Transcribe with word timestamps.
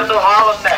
left 0.00 0.12
of 0.12 0.22
Harlem. 0.22 0.77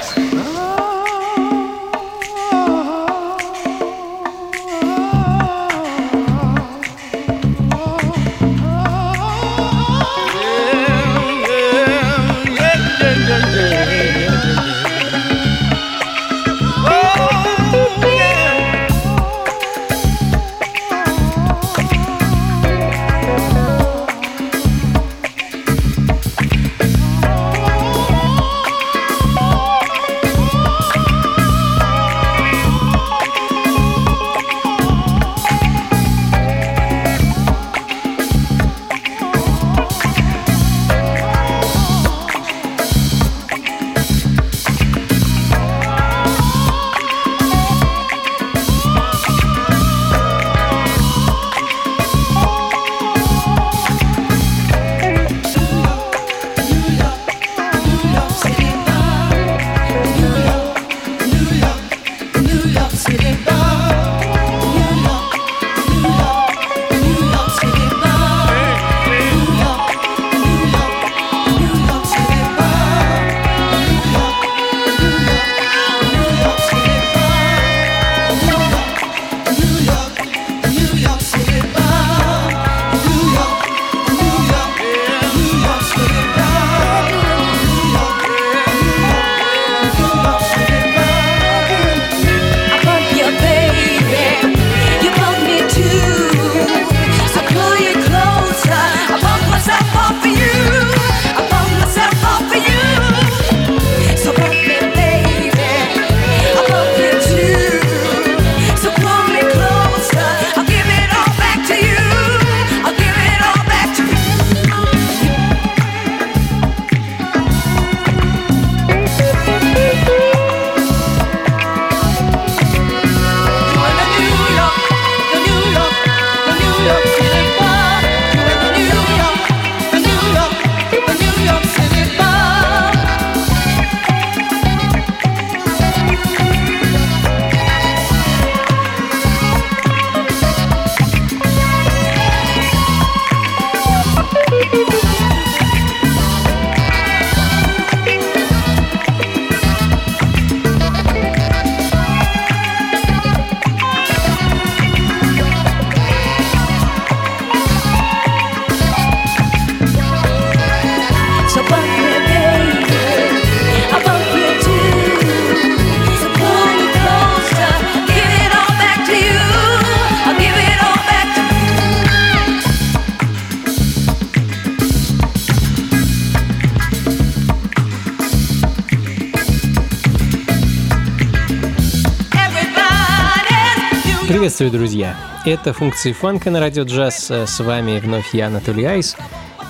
Приветствую, 184.31 184.71
друзья! 184.71 185.17
Это 185.45 185.73
функции 185.73 186.13
фанка 186.13 186.53
на 186.53 186.61
радио 186.61 186.85
джаз. 186.85 187.33
С 187.33 187.59
вами 187.59 187.99
вновь 187.99 188.33
я, 188.33 188.47
Анатолий 188.47 188.85
Айс. 188.85 189.17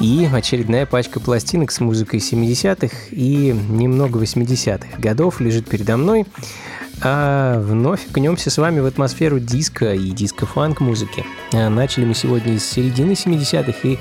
И 0.00 0.28
очередная 0.30 0.84
пачка 0.84 1.18
пластинок 1.18 1.70
с 1.70 1.80
музыкой 1.80 2.20
70-х 2.20 2.94
и 3.10 3.56
немного 3.70 4.20
80-х 4.20 4.98
годов 4.98 5.40
лежит 5.40 5.66
передо 5.66 5.96
мной. 5.96 6.26
А 7.00 7.58
вновь 7.58 8.06
окунемся 8.10 8.50
с 8.50 8.58
вами 8.58 8.80
в 8.80 8.84
атмосферу 8.84 9.40
диска 9.40 9.94
и 9.94 10.10
диско-фанк 10.10 10.80
музыки. 10.80 11.24
А 11.54 11.70
начали 11.70 12.04
мы 12.04 12.12
сегодня 12.12 12.60
с 12.60 12.64
середины 12.64 13.12
70-х 13.12 13.88
и 13.88 13.98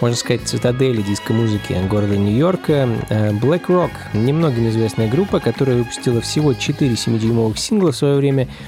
можно 0.00 0.16
сказать, 0.16 0.42
цитадели 0.42 1.02
диско-музыки 1.02 1.72
города 1.88 2.16
Нью-Йорка. 2.16 2.88
А, 3.10 3.30
Black 3.30 3.66
Rock– 3.68 3.92
немногим 4.12 4.68
известная 4.70 5.08
группа, 5.08 5.38
которая 5.38 5.76
выпустила 5.76 6.20
всего 6.20 6.52
4 6.52 6.92
7-дюймовых 6.92 7.56
сингла 7.56 7.92
в 7.92 7.96
свое 7.96 8.16
время– 8.16 8.48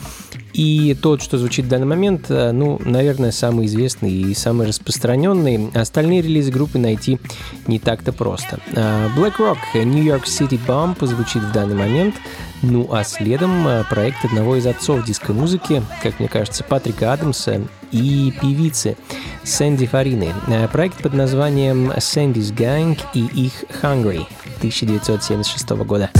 и 0.52 0.96
тот, 1.00 1.22
что 1.22 1.38
звучит 1.38 1.66
в 1.66 1.68
данный 1.68 1.86
момент, 1.86 2.26
э, 2.30 2.50
ну, 2.52 2.80
наверное, 2.84 3.30
самый 3.30 3.66
известный 3.66 4.10
и 4.10 4.34
самый 4.34 4.66
распространенный. 4.66 5.70
Остальные 5.74 6.22
релизы 6.22 6.50
группы 6.50 6.78
найти 6.78 7.18
не 7.66 7.78
так-то 7.78 8.12
просто. 8.12 8.58
Э, 8.72 9.08
Black 9.16 9.36
Rock 9.38 9.58
New 9.84 10.02
York 10.02 10.24
City 10.24 10.58
Bump 10.66 11.04
звучит 11.04 11.42
в 11.42 11.52
данный 11.52 11.74
момент. 11.74 12.14
Ну 12.62 12.88
а 12.90 13.04
следом 13.04 13.68
э, 13.68 13.84
проект 13.88 14.24
одного 14.24 14.56
из 14.56 14.66
отцов 14.66 15.04
диско-музыки, 15.04 15.82
как 16.02 16.18
мне 16.18 16.28
кажется, 16.28 16.64
Патрика 16.64 17.12
Адамса 17.12 17.60
и 17.92 18.32
певицы 18.40 18.96
Сэнди 19.44 19.86
Фарины. 19.86 20.32
Проект 20.72 21.02
под 21.02 21.14
названием 21.14 21.90
Sandy's 21.92 22.54
Gang 22.54 22.98
и 23.14 23.26
их 23.26 23.64
Hungry 23.82 24.26
1976 24.58 25.68
года. 25.84 26.10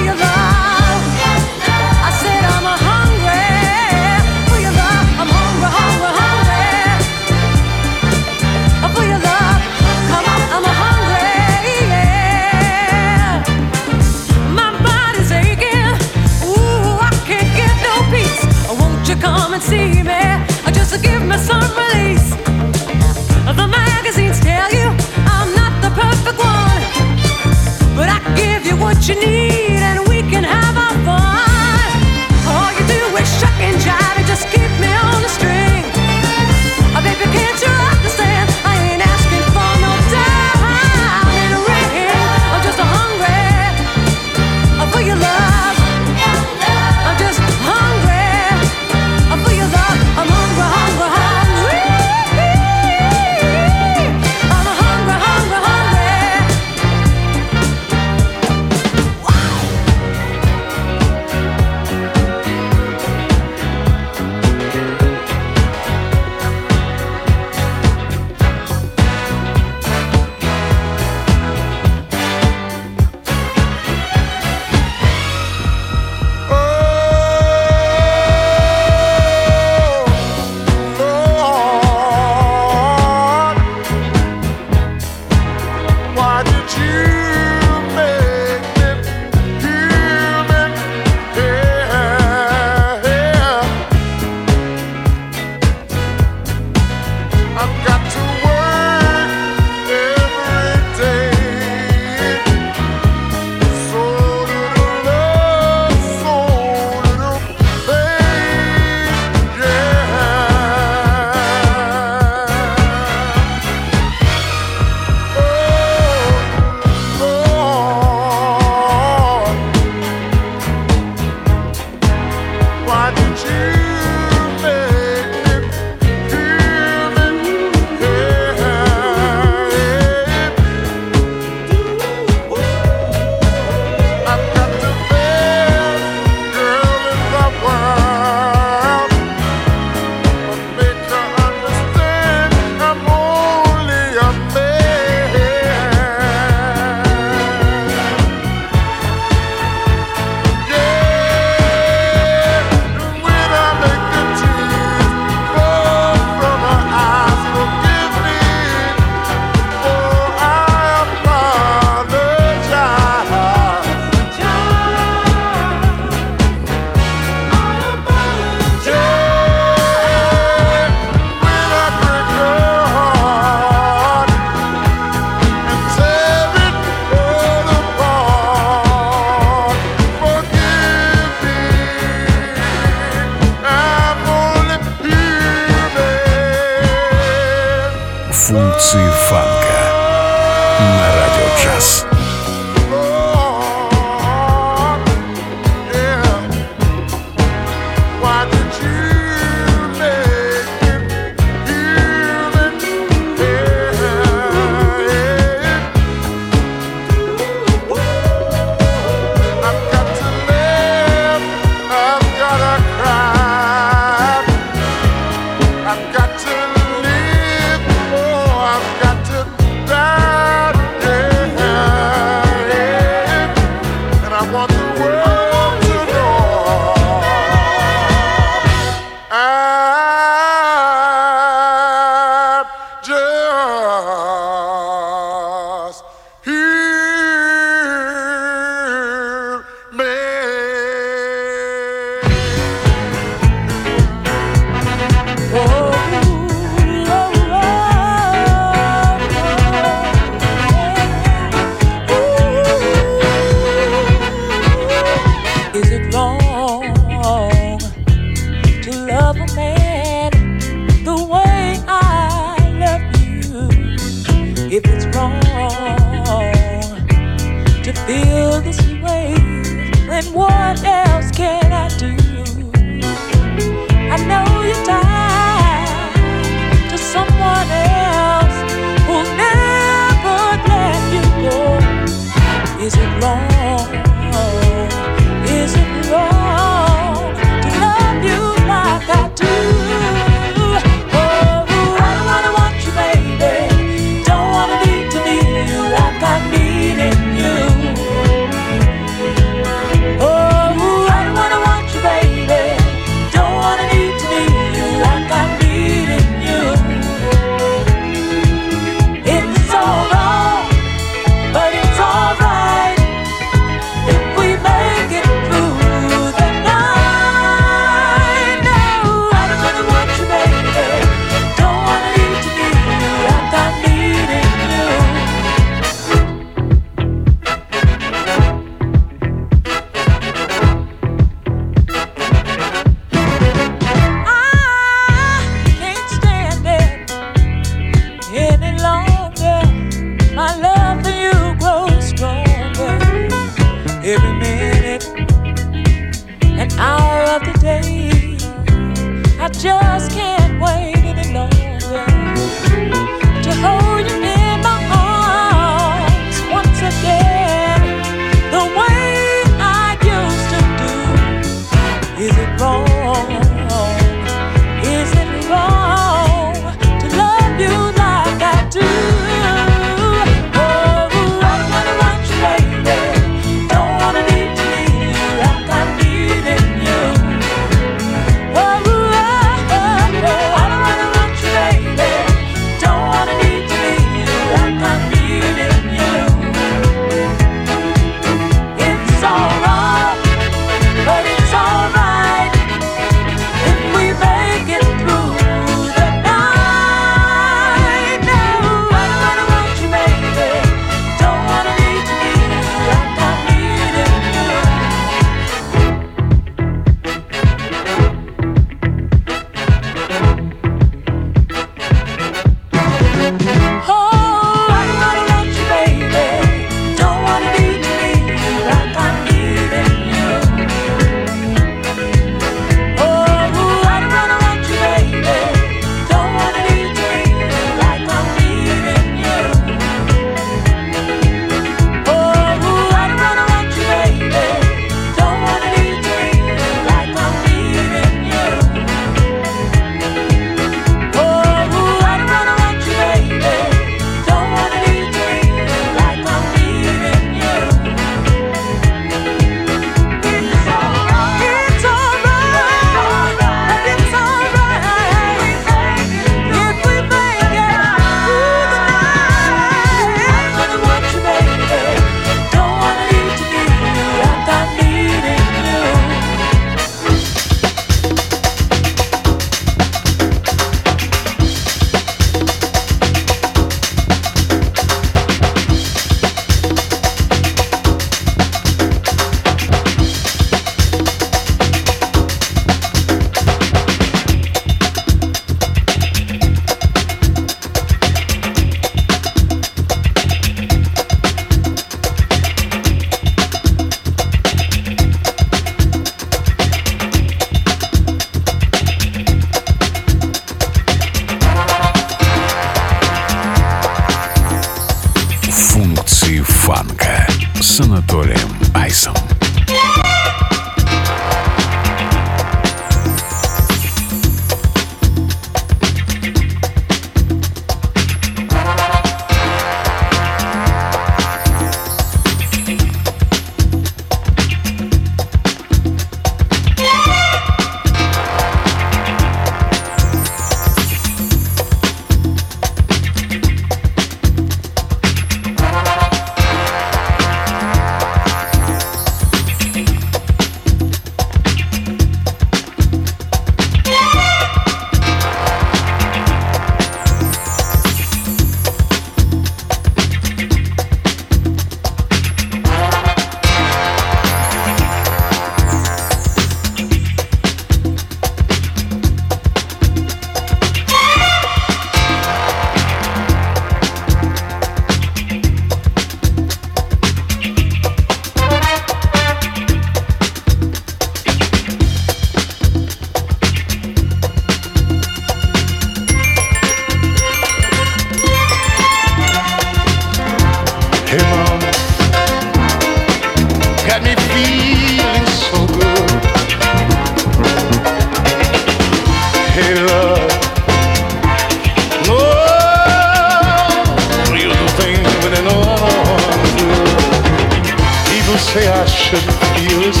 Say 598.56 598.68
I 598.68 598.86
shouldn't 598.86 599.38
feel 599.52 599.80
this 599.84 600.00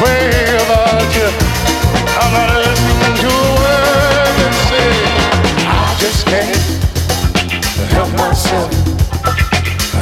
way 0.00 0.30
about 0.64 1.08
you. 1.16 1.28
I'm 2.20 2.32
not 2.32 2.48
listening 2.64 3.16
to 3.22 3.28
a 3.28 3.52
word 3.60 4.32
they 4.40 4.52
say. 4.68 4.92
I 5.68 5.94
just 5.98 6.20
can't 6.30 6.62
help 7.92 8.10
myself. 8.16 8.70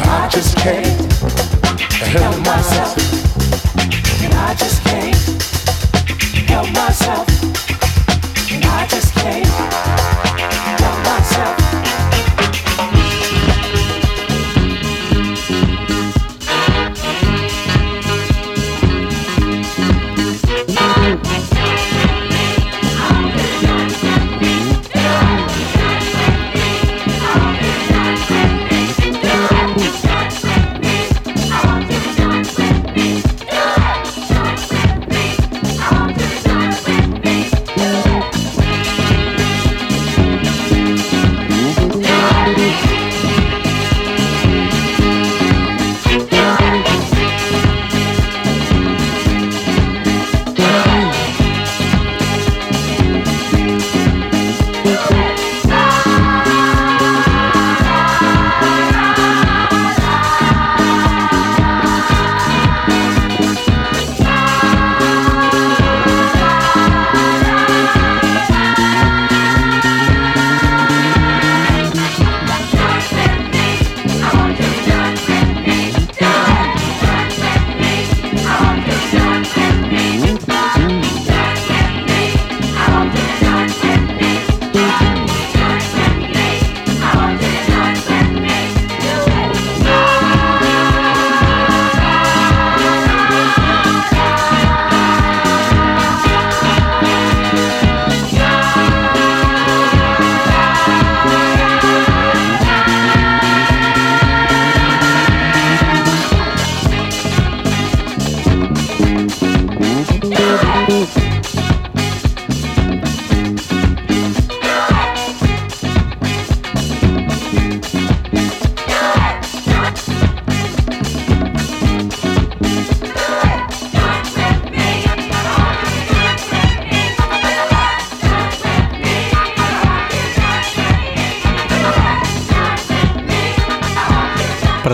I 0.07 0.29
just 0.31 0.57
can't 0.59 1.13
help 2.15 2.37
myself. 2.47 2.93
And 4.23 4.35
I 4.35 4.55
just 4.55 4.79
can't 4.85 5.17
help 6.51 6.69
myself. 6.73 7.42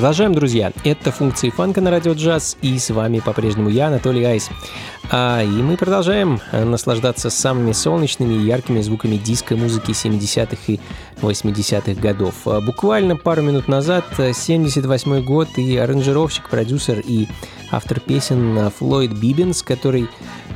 Продолжаем, 0.09 0.33
друзья. 0.33 0.73
Это 0.85 1.13
функции 1.13 1.51
фанка 1.51 1.83
на 1.83 1.91
радио 1.91 2.15
джаз, 2.15 2.57
и 2.63 2.79
с 2.79 2.89
вами 2.89 3.21
по-прежнему 3.21 3.69
я, 3.69 3.89
Анатолий 3.89 4.25
Айс. 4.25 4.49
А, 5.11 5.43
и 5.43 5.47
мы 5.47 5.77
продолжаем 5.77 6.41
э, 6.51 6.65
наслаждаться 6.65 7.29
самыми 7.29 7.73
солнечными 7.73 8.33
и 8.33 8.47
яркими 8.47 8.81
звуками 8.81 9.17
диско-музыки 9.17 9.91
70-х 9.91 10.57
и 10.69 10.81
80-х 11.21 12.01
годов. 12.01 12.37
А, 12.47 12.63
Буквально 12.63 13.17
пару 13.17 13.43
минут 13.43 13.69
назад, 13.69 14.07
78 14.17 15.23
год, 15.23 15.49
и 15.59 15.77
аранжировщик, 15.77 16.49
продюсер 16.49 17.01
и 17.07 17.29
автор 17.71 18.01
песен 18.01 18.57
э, 18.57 18.71
Флойд 18.79 19.13
Бибенс, 19.13 19.63
который 19.63 20.09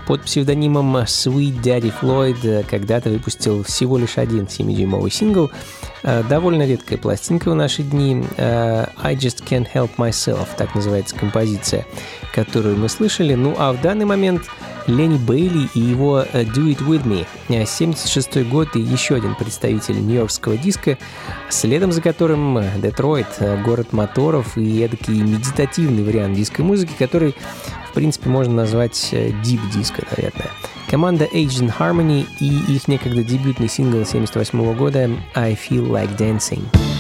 под 0.07 0.23
псевдонимом 0.23 0.97
Sweet 0.99 1.63
Daddy 1.63 1.93
Floyd 2.01 2.39
э, 2.43 2.63
когда-то 2.65 3.11
выпустил 3.11 3.63
всего 3.63 3.99
лишь 3.99 4.19
один 4.19 4.45
7-дюймовый 4.45 5.11
сингл. 5.11 5.51
Э, 6.03 6.23
Довольно 6.29 6.67
редкая 6.67 6.99
пластинка 6.99 7.51
в 7.51 7.55
наши 7.55 7.83
дни. 7.83 8.25
Э, 8.37 8.87
I 9.03 9.15
Just 9.15 9.45
Can't 9.49 9.69
Help 9.73 9.91
Myself, 9.97 10.49
так 10.57 10.75
называется 10.75 11.15
композиция, 11.17 11.87
которую 12.35 12.77
мы 12.77 12.89
слышали. 12.89 13.35
Ну 13.35 13.55
а 13.59 13.73
в 13.73 13.81
данный 13.81 14.05
момент 14.05 14.43
Ленни 14.87 15.19
Бейли 15.19 15.69
и 15.75 15.81
его 15.81 16.21
э, 16.21 16.45
Do 16.45 16.69
It 16.69 16.79
With 16.87 17.05
Me. 17.05 17.27
76 17.67 18.49
год 18.49 18.77
и 18.77 18.81
еще 18.81 19.17
один 19.17 19.35
представитель 19.35 20.05
нью-йоркского 20.05 20.57
диска, 20.57 20.99
следом 21.49 21.93
за 21.93 22.01
которым 22.01 22.59
э, 22.59 22.71
Детройт, 22.79 23.27
э, 23.39 23.63
город 23.63 23.93
моторов 23.93 24.57
и 24.57 24.81
эдакий 24.81 25.21
медитативный 25.21 26.03
вариант 26.03 26.37
диско-музыки, 26.37 26.93
который, 26.99 27.35
в 27.91 27.95
принципе, 27.95 28.29
можно 28.29 28.55
назвать 28.55 29.09
э, 29.13 29.33
дип-диско, 29.43 30.05
наверное. 30.17 30.51
Команда 30.91 31.25
Agent 31.25 31.73
Harmony 31.79 32.27
и 32.41 32.75
их 32.75 32.87
некогда 32.87 33.23
дебютный 33.23 33.69
сингл 33.69 34.05
78 34.05 34.75
года 34.75 35.11
I 35.35 35.55
Feel 35.55 35.89
Like 35.89 36.17
Dancing. 36.19 36.92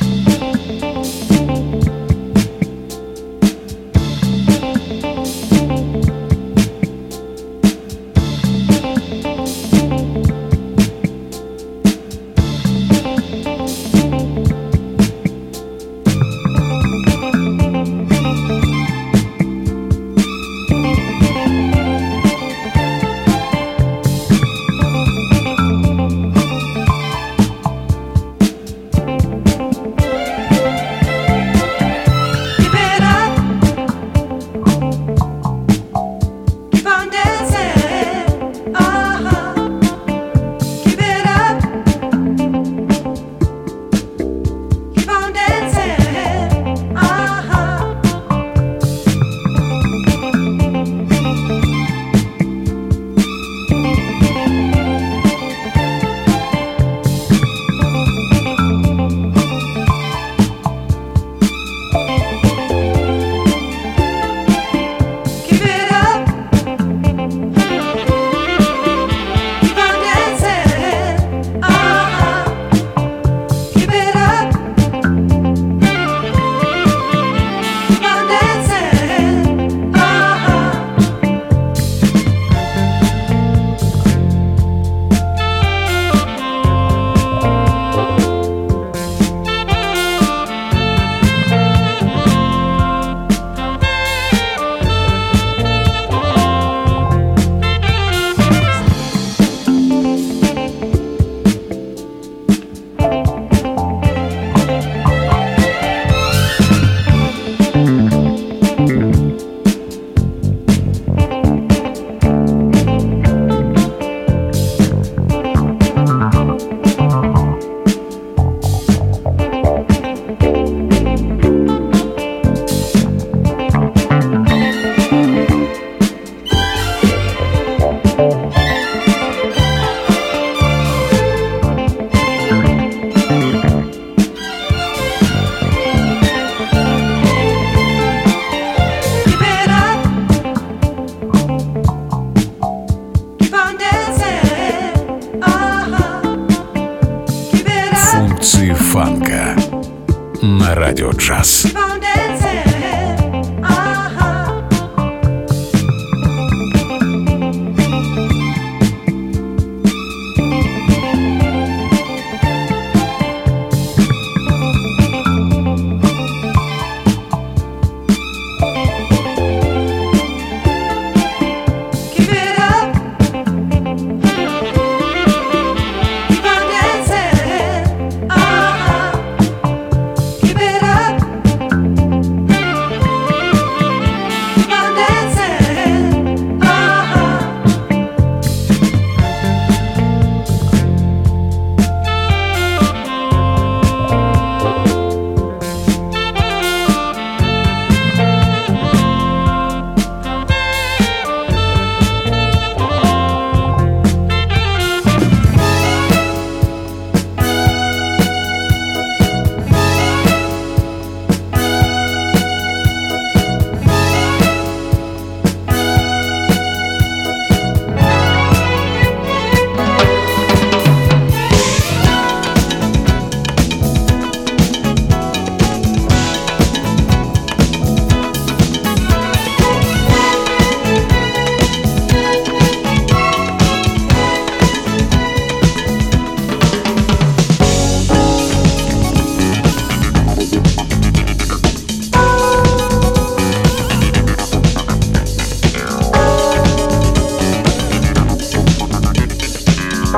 На 151.72 152.01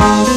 Oh. 0.07 0.34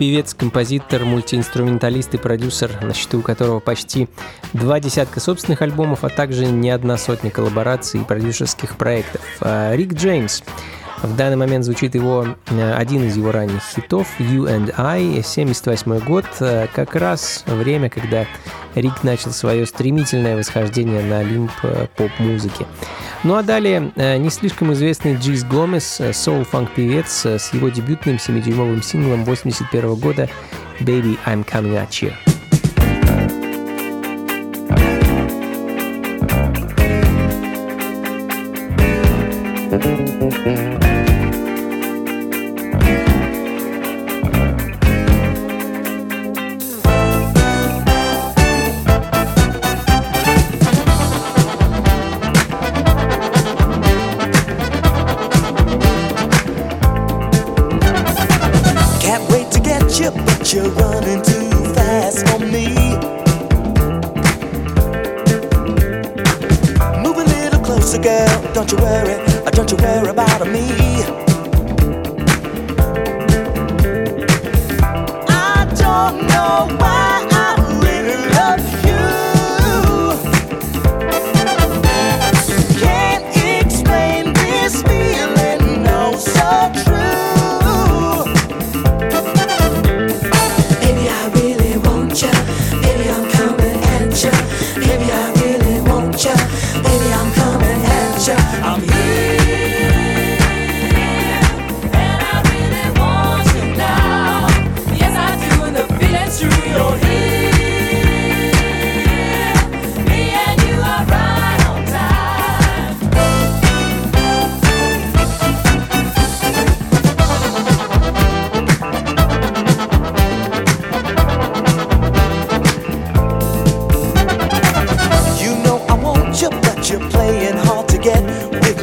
певец, 0.00 0.32
композитор, 0.32 1.04
мультиинструменталист 1.04 2.14
и 2.14 2.16
продюсер, 2.16 2.70
на 2.82 2.94
счету 2.94 3.20
которого 3.20 3.60
почти 3.60 4.08
два 4.54 4.80
десятка 4.80 5.20
собственных 5.20 5.60
альбомов, 5.60 6.04
а 6.04 6.08
также 6.08 6.46
не 6.46 6.70
одна 6.70 6.96
сотня 6.96 7.30
коллабораций 7.30 8.00
и 8.00 8.04
продюсерских 8.04 8.78
проектов. 8.78 9.20
А, 9.42 9.76
Рик 9.76 9.92
Джеймс 9.92 10.42
в 11.02 11.16
данный 11.16 11.36
момент 11.36 11.64
звучит 11.64 11.94
его 11.94 12.36
э, 12.50 12.74
один 12.74 13.04
из 13.04 13.16
его 13.16 13.32
ранних 13.32 13.62
хитов 13.62 14.06
«You 14.18 14.44
and 14.44 14.74
I», 14.76 15.22
78 15.22 15.98
год, 16.00 16.26
э, 16.40 16.66
как 16.74 16.94
раз 16.94 17.42
время, 17.46 17.88
когда 17.88 18.26
Рик 18.74 19.02
начал 19.02 19.30
свое 19.30 19.64
стремительное 19.64 20.36
восхождение 20.36 21.02
на 21.02 21.20
олимп 21.20 21.52
э, 21.62 21.86
поп-музыки. 21.96 22.66
Ну 23.24 23.34
а 23.34 23.42
далее 23.42 23.92
не 23.96 24.30
слишком 24.30 24.72
известный 24.72 25.14
Джиз 25.16 25.44
Гомес, 25.44 26.00
соул-фанк-певец 26.12 27.26
с 27.26 27.52
его 27.52 27.68
дебютным 27.68 28.16
7-дюймовым 28.16 28.82
синглом 28.82 29.24
81 29.24 29.94
года 29.96 30.28
«Baby, 30.80 31.18
I'm 31.26 31.44
Coming 31.44 31.76
At 31.76 31.90
You». 31.90 32.29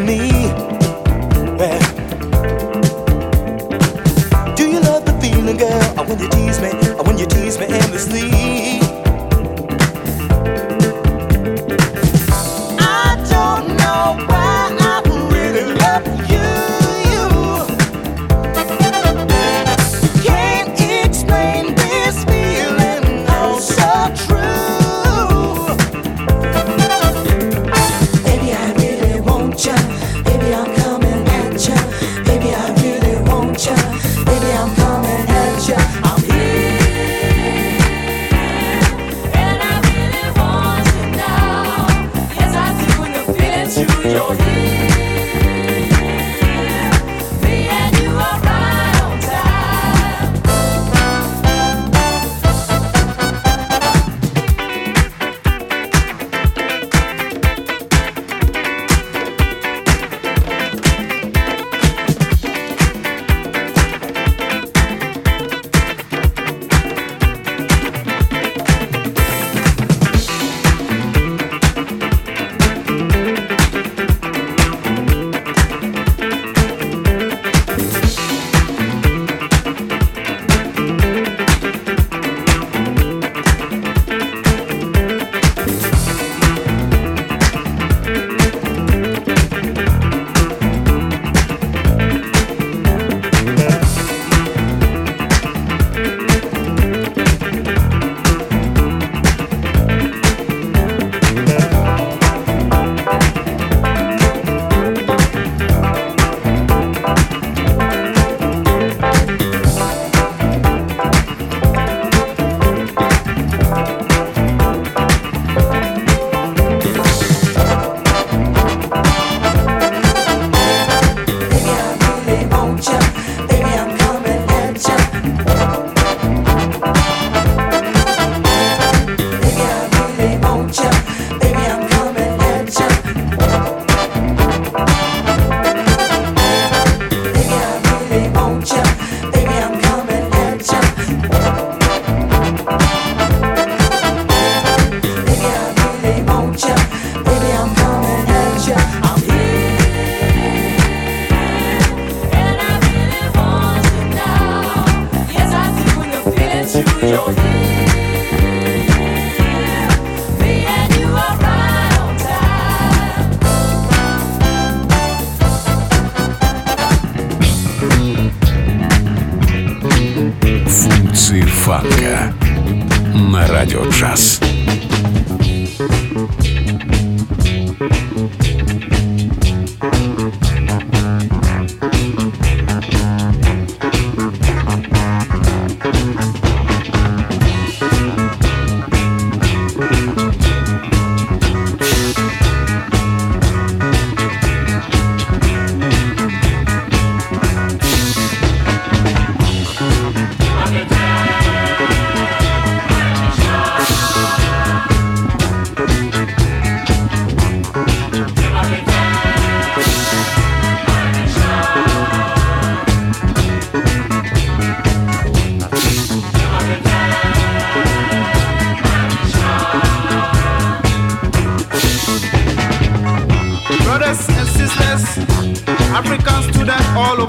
me. 0.07 0.46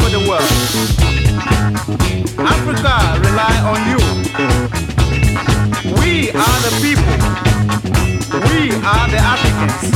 Over 0.09 0.19
the 0.19 0.29
world. 0.29 0.43
Africa 2.39 2.95
rely 3.29 3.57
on 3.73 3.79
you. 3.91 3.99
We 6.01 6.31
are 6.31 6.61
the 6.65 6.71
people. 6.83 7.17
We 8.49 8.59
are 8.85 9.09
the 9.09 9.19
Africans. 9.19 9.89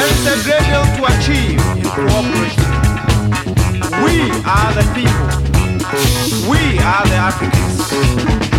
Is 0.00 0.26
a 0.26 0.42
great 0.44 0.64
deal 0.64 0.84
to 0.96 1.02
achieve 1.12 1.60
in 1.76 1.84
cooperation. 1.84 2.64
We 4.02 4.30
are 4.46 4.72
the 4.72 4.84
people. 4.94 5.28
We 6.50 6.78
are 6.78 7.04
the 7.06 7.16
Africans. 7.16 8.49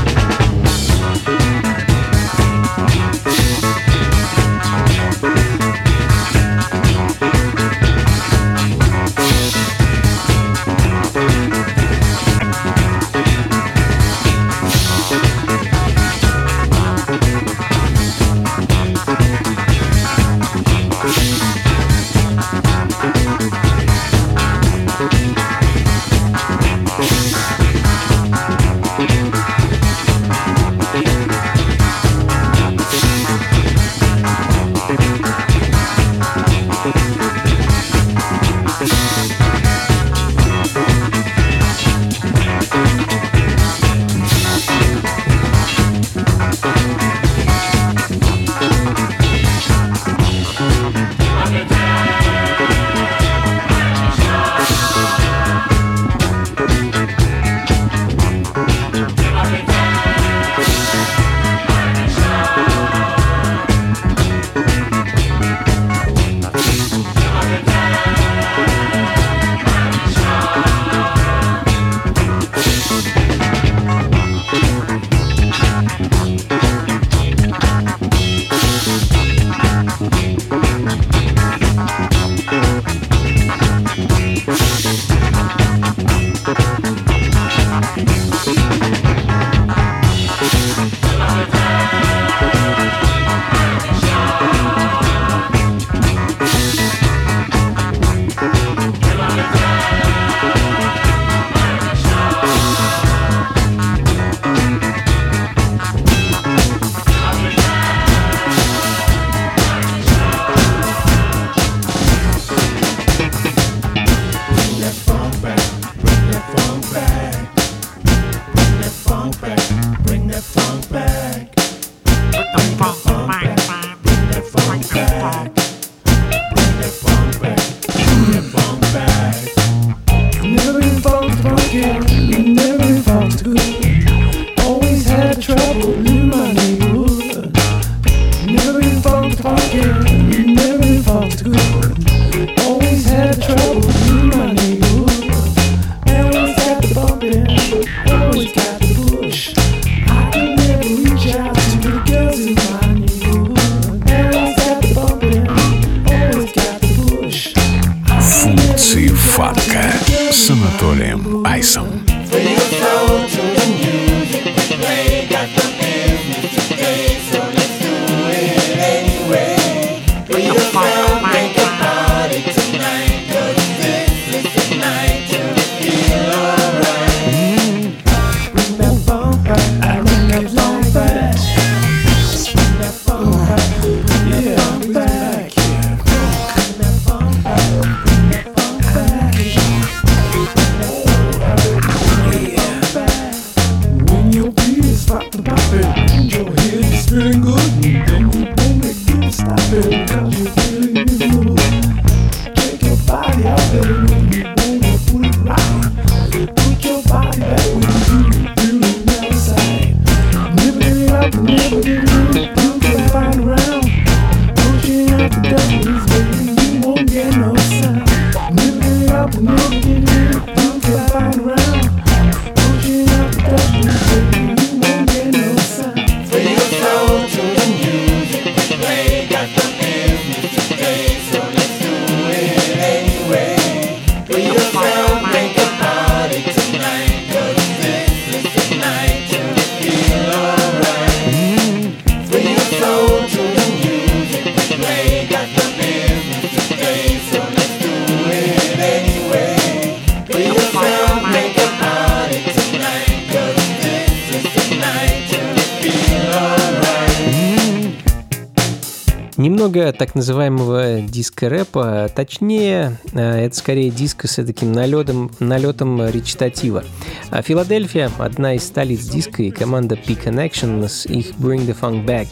Называемого 261.42 261.48
диско-рэпа, 261.52 262.10
точнее, 262.16 262.98
э, 263.14 263.46
это 263.46 263.56
скорее 263.56 263.90
диско 263.90 264.28
с 264.28 264.36
таким 264.44 264.72
налетом, 264.72 265.32
налетом 265.40 266.08
речитатива. 266.08 266.84
А 267.30 267.42
Филадельфия– 267.42 268.12
одна 268.20 268.56
из 268.56 268.64
столиц 268.64 269.06
диска 269.06 269.44
и 269.44 269.52
команда 269.52 269.96
P-Connection 269.96 270.88
с 270.88 271.06
их 271.06 271.32
Bring 271.40 271.66
the 271.66 271.76
Funk 271.80 272.06
Back, 272.06 272.28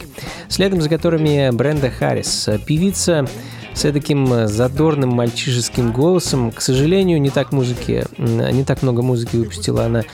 следом 0.48 0.80
за 0.80 0.88
которыми 0.88 1.50
Бренда 1.50 1.90
Харрис, 1.90 2.48
певица 2.66 3.26
с 3.74 3.90
таким 3.92 4.48
задорным 4.48 5.10
мальчишеским 5.10 5.92
голосом. 5.92 6.50
К 6.50 6.60
сожалению, 6.60 7.20
не 7.20 7.30
так, 7.30 7.52
музыки, 7.52 8.04
не 8.18 8.64
так 8.64 8.82
много 8.82 9.02
музыки 9.02 9.36
выпустила 9.36 9.84
она 9.84 10.04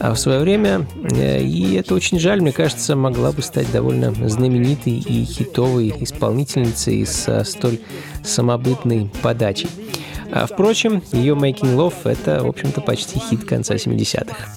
а 0.00 0.14
в 0.14 0.18
свое 0.18 0.38
время, 0.38 0.86
э, 1.10 1.42
и 1.42 1.74
это 1.74 1.94
очень 1.94 2.20
жаль, 2.20 2.40
мне 2.40 2.52
кажется, 2.52 2.94
могла 2.94 3.32
бы 3.32 3.42
стать 3.42 3.70
довольно 3.72 4.14
знаменитой 4.28 4.94
и 4.94 5.24
хитовой 5.24 5.92
исполнительницей 5.98 7.04
со 7.04 7.42
столь 7.42 7.80
самобытной 8.28 9.10
подачей. 9.22 9.68
А, 10.30 10.46
впрочем, 10.46 11.02
ее 11.12 11.34
Making 11.34 11.76
Love— 11.76 11.94
это, 12.04 12.44
в 12.44 12.48
общем-то, 12.48 12.80
почти 12.80 13.18
хит 13.18 13.44
конца 13.44 13.74
70-х. 13.74 14.54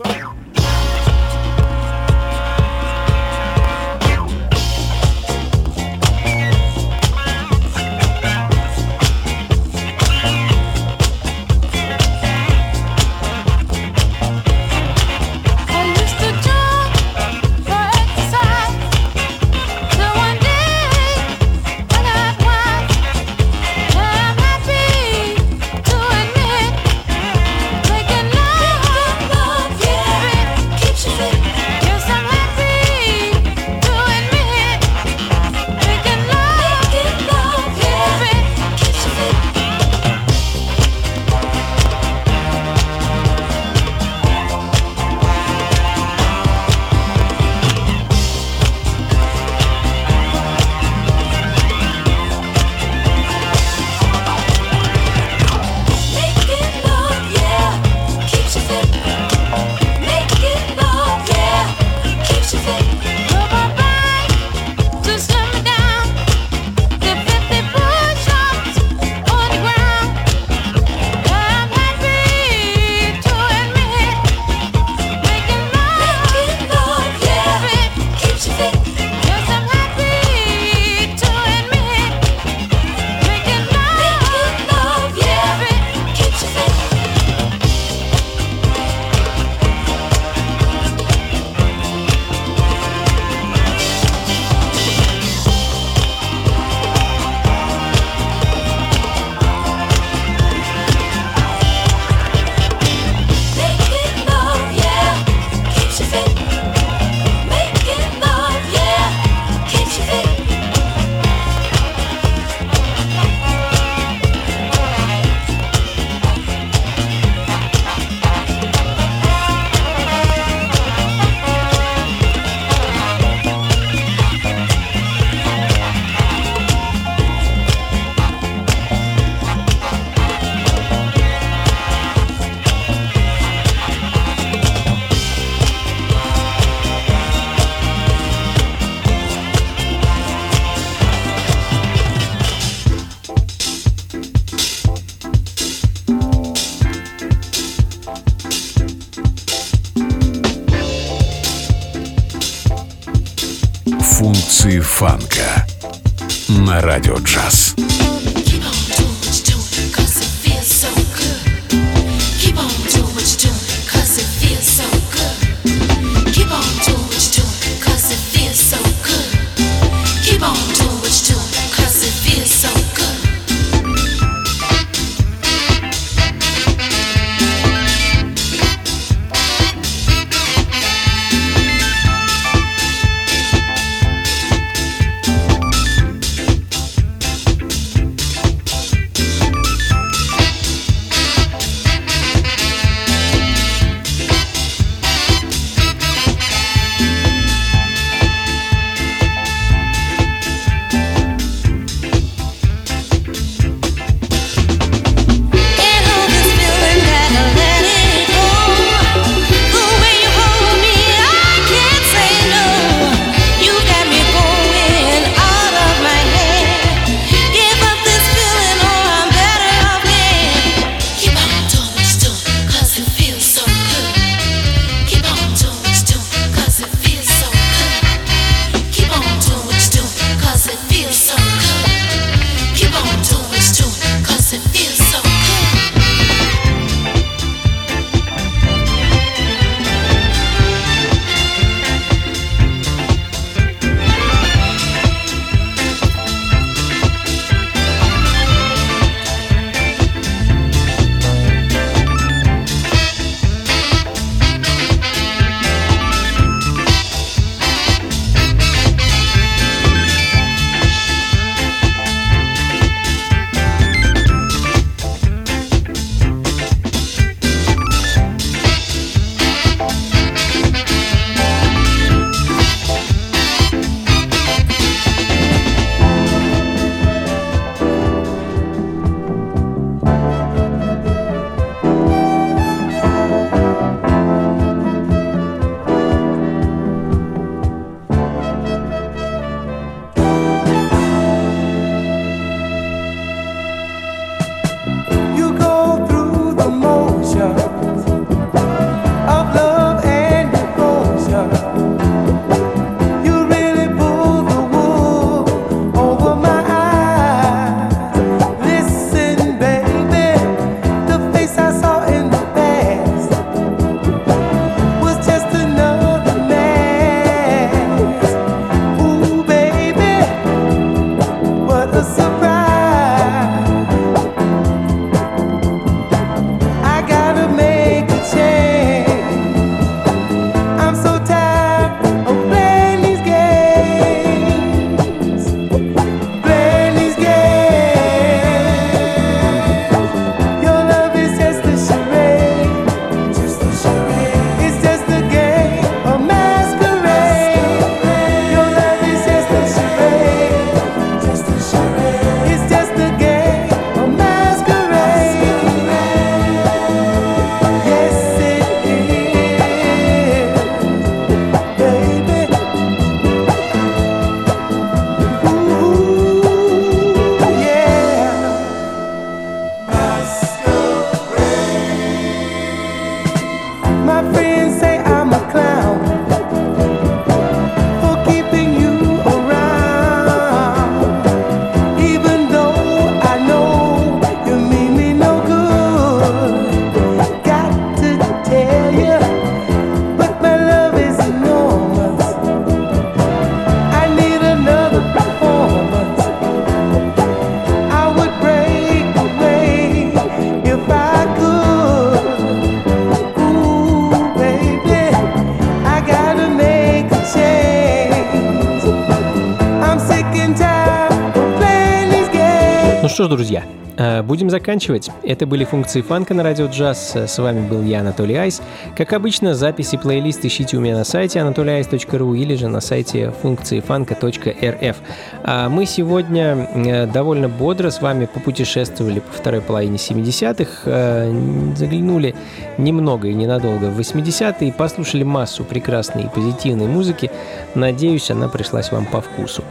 Заканчивать. 414.52 415.10
Это 415.24 415.48
были 415.48 415.66
функции 415.66 416.02
фанка 416.02 416.36
на 416.36 416.44
радио 416.44 416.68
джаз. 416.68 417.16
С 417.16 417.40
вами 417.40 417.68
был 417.68 417.82
я, 417.82 418.02
Анатолий 418.02 418.36
Айс. 418.36 418.62
Как 418.96 419.14
обычно, 419.14 419.56
записи 419.56 419.98
плейлист 419.98 420.46
ищите 420.46 420.78
у 420.78 420.82
меня 420.82 420.96
на 420.96 421.04
сайте 421.04 421.40
anatolyice.ru 421.40 422.38
или 422.38 422.56
же 422.56 422.68
на 422.68 422.82
сайте 422.82 423.32
функции 423.42 423.80
фанка.рф. 423.80 424.98
А 425.44 425.70
мы 425.70 425.86
сегодня 425.86 426.70
э, 426.76 427.08
довольно 427.08 427.50
бодро 427.50 427.90
с 427.90 428.02
вами 428.02 428.26
попутешествовали 428.26 429.22
по 429.22 429.32
второй 429.32 429.62
половине 429.62 429.96
70-х, 429.96 430.82
э, 430.86 431.74
заглянули 431.76 432.36
немного 432.78 433.30
и 433.30 433.34
ненадолго 433.34 433.86
в 433.86 434.00
80-е, 434.00 434.74
послушали 434.74 435.24
массу 435.24 435.64
прекрасной 435.64 436.26
и 436.26 436.28
позитивной 436.28 436.88
музыки. 436.88 437.32
Надеюсь, 437.74 438.30
она 438.30 438.50
пришлась 438.50 438.92
вам 438.92 439.06
по 439.06 439.22
вкусу. 439.22 439.64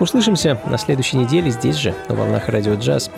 Услышимся 0.00 0.58
на 0.66 0.76
следующей 0.76 1.18
неделе 1.18 1.50
здесь 1.50 1.76
же, 1.76 1.94
на 2.08 2.16
волнах 2.16 2.48
радио 2.48 2.74
джаз. 2.74 3.10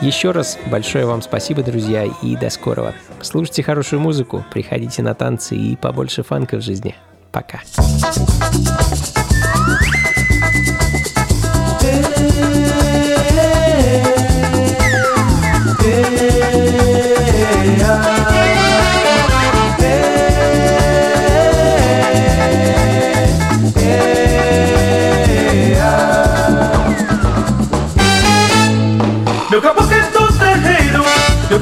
Еще 0.00 0.32
раз 0.32 0.58
большое 0.66 1.06
вам 1.06 1.22
спасибо, 1.22 1.62
друзья, 1.62 2.04
и 2.22 2.36
до 2.36 2.50
скорого. 2.50 2.94
Слушайте 3.22 3.62
хорошую 3.62 4.00
музыку, 4.00 4.44
приходите 4.52 5.02
на 5.02 5.14
танцы 5.14 5.56
и 5.56 5.76
побольше 5.76 6.22
фанка 6.22 6.56
в 6.56 6.60
жизни. 6.60 6.94
Пока. 7.32 7.60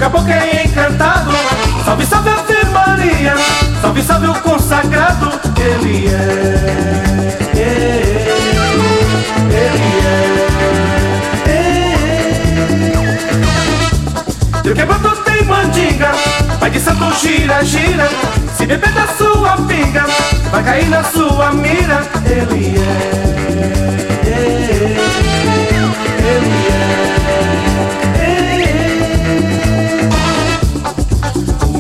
Caboclo 0.03 0.33
é 0.33 0.65
encantado. 0.65 1.31
Salve, 1.85 2.05
salve 2.07 2.31
Ave 2.31 2.65
Maria, 2.73 3.35
salve, 3.81 4.03
salve 4.03 4.27
o 4.27 4.35
consagrado. 4.35 5.31
Ele 5.57 6.09
é, 6.09 6.19
ele 7.55 8.19
é. 8.19 8.43
Meu 14.65 14.75
quebrado 14.75 15.17
tem 15.25 15.45
mandinga, 15.45 16.11
pai 16.59 16.71
de 16.71 16.81
santo 16.81 17.13
gira, 17.21 17.65
gira. 17.65 18.09
Se 18.57 18.67
beber 18.67 18.93
da 18.93 19.07
sua 19.07 19.57
pinga, 19.69 20.05
vai 20.51 20.65
cair 20.65 20.89
na 20.89 21.05
sua 21.05 21.53
mira. 21.53 22.03
Ele 22.27 22.75
é, 22.77 23.92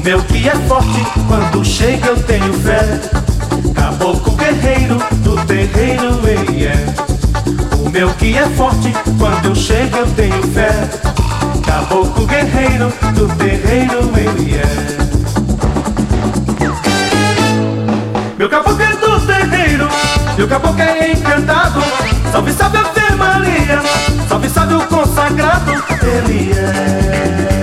meu 0.04 0.20
que 0.22 0.48
é 0.48 0.54
forte, 0.66 1.04
quando 1.28 1.64
chega 1.64 2.08
eu 2.08 2.22
tenho 2.24 2.52
fé. 2.54 3.00
Caboclo 3.74 4.32
guerreiro 4.34 4.98
do 5.18 5.36
terreiro 5.46 6.20
ele 6.28 6.66
é. 6.66 6.94
O 7.84 7.88
meu 7.88 8.12
que 8.14 8.36
é 8.36 8.46
forte, 8.50 8.92
quando 9.18 9.46
eu 9.46 9.54
chego 9.54 9.98
eu 9.98 10.06
tenho 10.14 10.42
fé. 10.48 10.70
Caboclo 11.64 12.26
guerreiro 12.26 12.92
do 13.14 13.28
terreiro 13.36 14.10
ele 14.16 14.56
é. 14.56 14.92
Meu 18.36 18.48
caboclo 18.48 18.82
é 18.82 18.96
do 18.96 19.20
terreiro, 19.20 19.88
meu 20.36 20.48
caboclo 20.48 20.82
é 20.82 21.12
encantado. 21.12 21.80
Salve, 22.32 22.52
salve 22.52 22.78
Ave 22.78 23.14
Maria, 23.16 23.80
salve, 24.28 24.48
salve 24.48 24.74
o 24.74 24.80
consagrado. 24.86 25.72
Ele 26.02 26.52
é. 26.52 27.61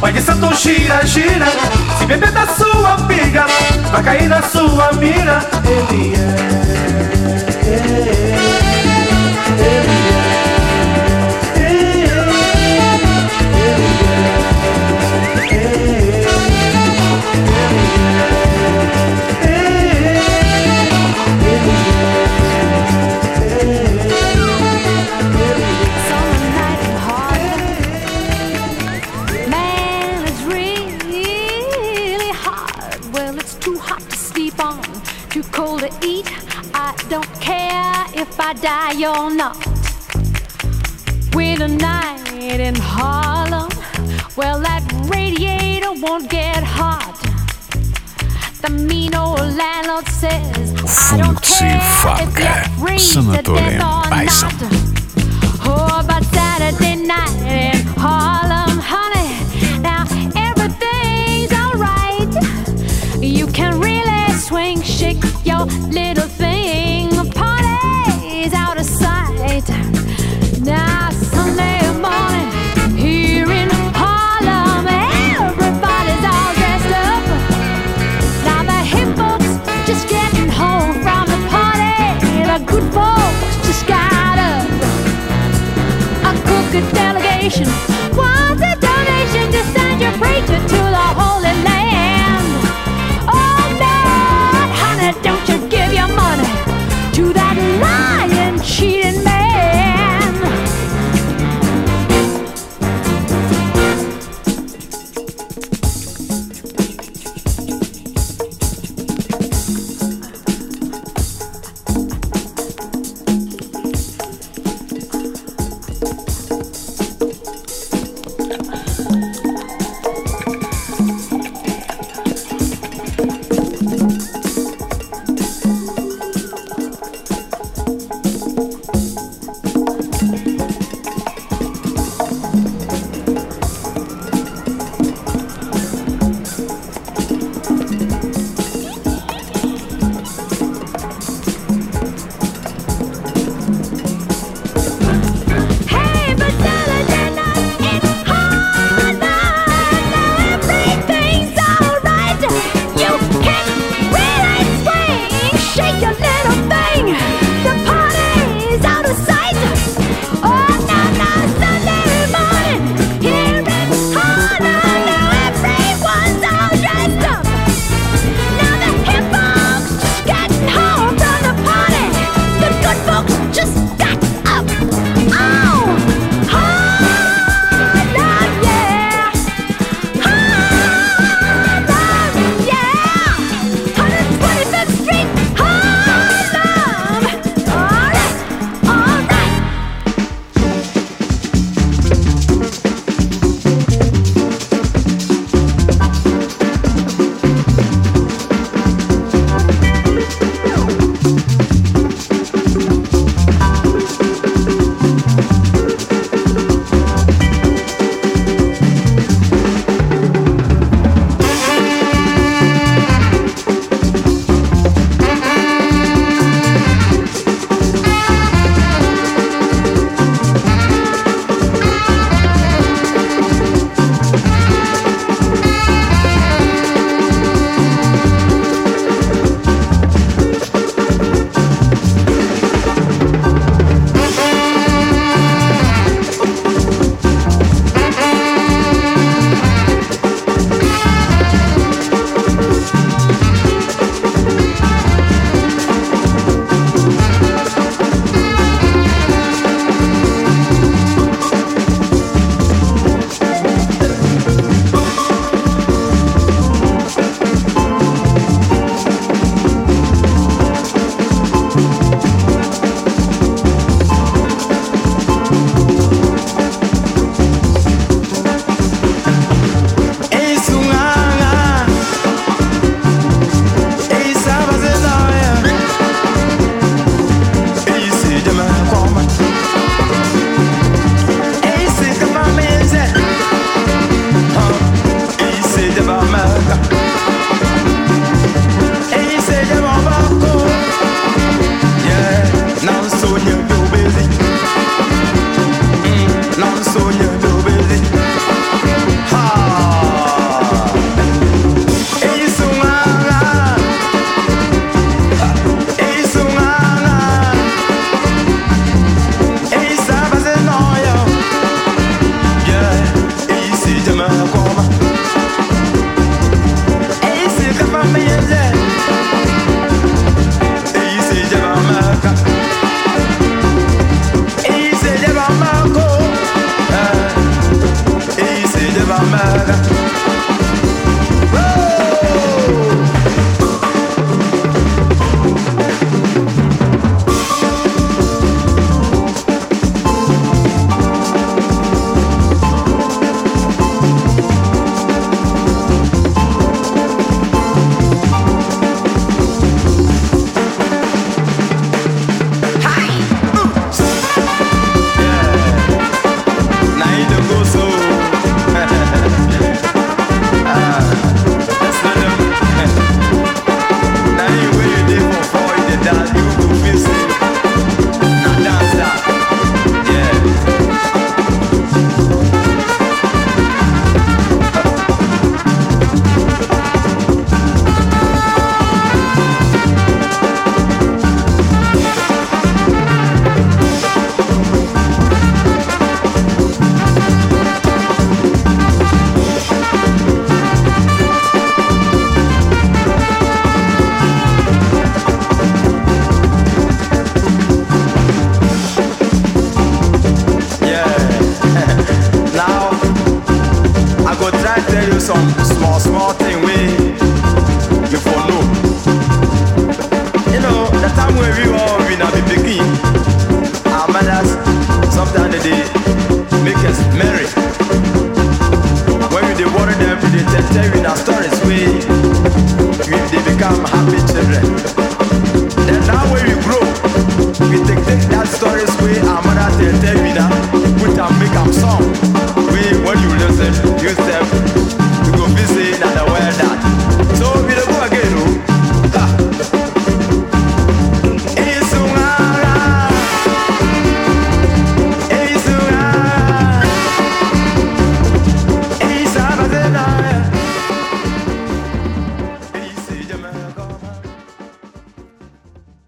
Pai 0.00 0.12
de 0.12 0.22
santo 0.22 0.54
gira, 0.54 1.04
gira. 1.06 1.46
Se 1.98 2.06
beber 2.06 2.32
da 2.32 2.46
sua 2.46 2.96
pinga, 3.06 3.46
vai 3.92 4.02
cair 4.02 4.28
na 4.28 4.42
sua 4.42 4.92
mira. 4.94 5.40
Ele 5.64 6.14
é, 6.16 6.69
die 38.60 39.08
or 39.08 39.30
not. 39.30 39.56
With 41.34 41.60
a 41.60 41.68
night 41.68 42.60
in 42.60 42.74
Harlem, 42.74 43.70
well, 44.36 44.60
that 44.60 44.82
radiator 45.10 45.92
won't 45.92 46.28
get 46.28 46.62
hot. 46.62 47.16
The 48.60 48.70
mean 48.70 49.14
old 49.14 49.38
landlord 49.38 50.06
says, 50.08 50.74
I 50.84 51.16
to 51.42 51.64
Oh, 55.62 56.04
but 56.06 56.22
Saturday 56.24 56.96
night 56.96 57.40
in 57.46 57.86
Harlem, 57.96 58.78
honey, 58.78 59.80
now 59.80 60.04
everything's 60.36 61.52
alright. 61.52 63.22
You 63.22 63.46
can 63.46 63.80
really 63.80 64.32
swing, 64.34 64.82
shake 64.82 65.22
your 65.44 65.64
little 65.88 66.29